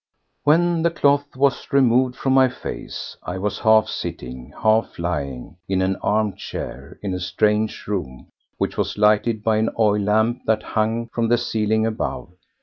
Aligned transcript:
When 0.45 0.81
the 0.81 0.89
cloth 0.89 1.35
was 1.35 1.71
removed 1.71 2.15
from 2.15 2.33
my 2.33 2.49
face 2.49 3.15
I 3.21 3.37
was 3.37 3.59
half 3.59 3.87
sitting, 3.87 4.51
half 4.63 4.97
lying, 4.97 5.57
in 5.69 5.83
an 5.83 5.95
arm 5.97 6.35
chair 6.35 6.97
in 7.03 7.13
a 7.13 7.19
strange 7.19 7.85
room 7.85 8.29
which 8.57 8.77
was 8.77 8.97
lighted 8.97 9.43
by 9.43 9.57
an 9.57 9.69
oil 9.77 9.99
lamp 10.01 10.41
that 10.47 10.63
hung 10.63 11.07
from 11.09 11.27
the 11.27 11.37
ceiling 11.37 11.85
above. 11.85 12.31